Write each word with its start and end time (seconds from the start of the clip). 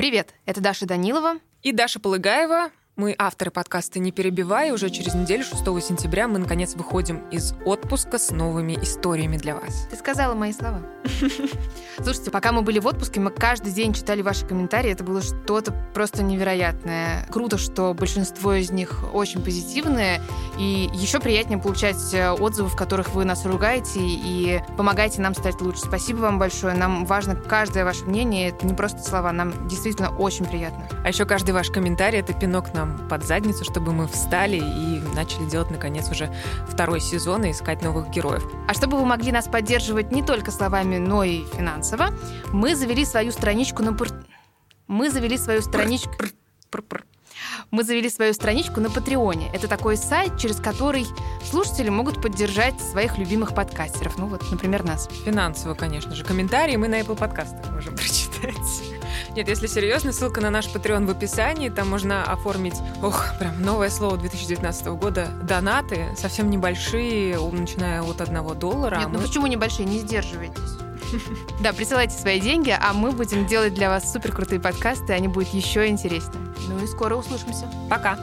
Привет, 0.00 0.32
это 0.46 0.62
Даша 0.62 0.86
Данилова. 0.86 1.40
И 1.62 1.72
Даша 1.72 2.00
Полыгаева. 2.00 2.70
Мы 2.96 3.14
авторы 3.18 3.50
подкаста 3.50 3.98
«Не 3.98 4.12
перебивай». 4.12 4.70
Уже 4.70 4.88
через 4.88 5.12
неделю, 5.12 5.44
6 5.44 5.62
сентября, 5.86 6.26
мы, 6.26 6.38
наконец, 6.38 6.74
выходим 6.74 7.28
из 7.28 7.52
отпуска 7.66 8.18
с 8.18 8.30
новыми 8.30 8.78
историями 8.80 9.36
для 9.36 9.56
вас. 9.56 9.86
Ты 9.90 9.96
сказала 9.96 10.32
мои 10.32 10.54
слова. 10.54 10.80
Слушайте, 11.96 12.30
пока 12.30 12.52
мы 12.52 12.62
были 12.62 12.78
в 12.78 12.86
отпуске, 12.86 13.20
мы 13.20 13.30
каждый 13.30 13.72
день 13.72 13.92
читали 13.92 14.22
ваши 14.22 14.46
комментарии. 14.46 14.90
Это 14.90 15.04
было 15.04 15.22
что-то 15.22 15.72
просто 15.94 16.22
невероятное. 16.22 17.26
Круто, 17.30 17.58
что 17.58 17.94
большинство 17.94 18.54
из 18.54 18.70
них 18.70 19.04
очень 19.12 19.42
позитивные. 19.42 20.20
И 20.58 20.90
еще 20.92 21.20
приятнее 21.20 21.58
получать 21.58 22.12
э, 22.12 22.30
отзывы, 22.30 22.68
в 22.68 22.76
которых 22.76 23.10
вы 23.14 23.24
нас 23.24 23.44
ругаете 23.44 24.00
и 24.00 24.62
помогаете 24.76 25.20
нам 25.20 25.34
стать 25.34 25.60
лучше. 25.60 25.80
Спасибо 25.80 26.18
вам 26.18 26.38
большое. 26.38 26.74
Нам 26.74 27.04
важно 27.04 27.34
каждое 27.34 27.84
ваше 27.84 28.04
мнение. 28.04 28.48
Это 28.48 28.66
не 28.66 28.74
просто 28.74 29.02
слова. 29.02 29.32
Нам 29.32 29.68
действительно 29.68 30.10
очень 30.10 30.44
приятно. 30.44 30.88
А 31.04 31.08
еще 31.08 31.24
каждый 31.24 31.52
ваш 31.52 31.70
комментарий— 31.70 32.18
это 32.20 32.32
пинок 32.32 32.72
нам 32.74 33.08
под 33.08 33.24
задницу, 33.24 33.64
чтобы 33.64 33.92
мы 33.92 34.06
встали 34.06 34.56
и 34.56 35.02
начали 35.14 35.44
делать, 35.46 35.70
наконец, 35.70 36.10
уже 36.10 36.32
второй 36.68 37.00
сезон 37.00 37.44
и 37.44 37.52
искать 37.52 37.82
новых 37.82 38.10
героев. 38.10 38.44
А 38.68 38.74
чтобы 38.74 38.98
вы 38.98 39.04
могли 39.04 39.32
нас 39.32 39.46
поддерживать 39.46 40.12
не 40.12 40.22
только 40.22 40.50
словами, 40.50 40.98
но 40.98 41.24
и 41.24 41.44
финансово, 41.56 41.80
мы 42.52 42.74
завели 42.74 43.04
свою 43.04 43.32
страничку 43.32 43.82
на... 43.82 43.96
Мы 44.88 45.10
завели 45.10 45.36
свою 45.38 45.62
страничку... 45.62 46.12
Мы 47.70 47.84
завели 47.84 48.10
свою 48.10 48.34
страничку 48.34 48.80
на 48.80 48.90
Патреоне. 48.90 49.50
Это 49.52 49.68
такой 49.68 49.96
сайт, 49.96 50.38
через 50.38 50.56
который 50.56 51.06
слушатели 51.48 51.88
могут 51.88 52.20
поддержать 52.20 52.80
своих 52.80 53.18
любимых 53.18 53.54
подкастеров. 53.54 54.18
Ну 54.18 54.26
вот, 54.26 54.42
например, 54.50 54.84
нас. 54.84 55.08
Финансово, 55.24 55.74
конечно 55.74 56.14
же. 56.14 56.24
Комментарии 56.24 56.76
мы 56.76 56.88
на 56.88 57.00
Apple 57.00 57.16
подкастах 57.16 57.70
можем 57.70 57.94
прочитать. 57.96 58.56
Нет, 59.36 59.48
если 59.48 59.66
серьезно, 59.66 60.12
ссылка 60.12 60.40
на 60.40 60.50
наш 60.50 60.66
Patreon 60.66 61.06
в 61.06 61.10
описании. 61.10 61.68
Там 61.68 61.88
можно 61.88 62.24
оформить, 62.24 62.76
ох, 63.02 63.26
прям 63.38 63.62
новое 63.62 63.90
слово 63.90 64.16
2019 64.16 64.86
года, 64.88 65.28
донаты, 65.42 66.08
совсем 66.16 66.50
небольшие, 66.50 67.38
начиная 67.38 68.02
от 68.02 68.20
одного 68.20 68.54
доллара. 68.54 68.96
Нет, 68.96 69.06
а 69.06 69.08
ну 69.10 69.18
мы... 69.18 69.26
почему 69.26 69.46
небольшие? 69.46 69.86
Не 69.86 70.00
сдерживайтесь. 70.00 70.89
Да, 71.60 71.72
присылайте 71.72 72.16
свои 72.16 72.40
деньги, 72.40 72.74
а 72.78 72.92
мы 72.92 73.12
будем 73.12 73.46
делать 73.46 73.74
для 73.74 73.88
вас 73.88 74.12
супер 74.12 74.32
крутые 74.32 74.60
подкасты, 74.60 75.12
они 75.12 75.28
будут 75.28 75.48
еще 75.50 75.86
интереснее. 75.88 76.42
Ну 76.68 76.82
и 76.82 76.86
скоро 76.86 77.16
услышимся. 77.16 77.70
Пока. 77.88 78.18